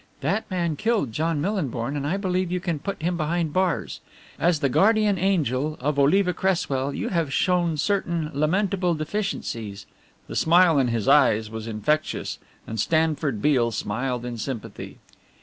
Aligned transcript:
That 0.21 0.49
man 0.49 0.77
killed 0.77 1.11
John 1.11 1.39
Millinborn 1.41 1.95
and 1.95 2.07
I 2.07 2.17
believe 2.17 2.51
you 2.51 2.59
can 2.59 2.79
put 2.79 2.99
him 3.03 3.17
behind 3.17 3.53
bars. 3.53 4.01
As 4.39 4.59
the 4.59 4.67
guardian 4.67 5.19
angel 5.19 5.77
of 5.79 5.99
Oliva 5.99 6.33
Cresswell 6.33 6.91
you 6.91 7.09
have 7.09 7.31
shown 7.31 7.77
certain 7.77 8.31
lamentable 8.33 8.95
deficiencies" 8.95 9.85
the 10.25 10.35
smile 10.35 10.79
in 10.79 10.87
his 10.87 11.07
eyes 11.07 11.51
was 11.51 11.67
infectious, 11.67 12.39
and 12.65 12.79
Stanford 12.79 13.43
Beale 13.43 13.69
smiled 13.69 14.25
in 14.25 14.39
sympathy. 14.39 14.97